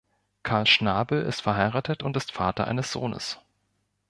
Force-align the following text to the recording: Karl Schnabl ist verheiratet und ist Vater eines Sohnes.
Karl 0.41 0.65
Schnabl 0.65 1.21
ist 1.21 1.41
verheiratet 1.41 2.01
und 2.01 2.17
ist 2.17 2.31
Vater 2.31 2.65
eines 2.67 2.91
Sohnes. 2.91 3.37